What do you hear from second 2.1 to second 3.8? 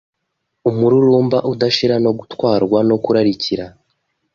gutwarwa no kurarikira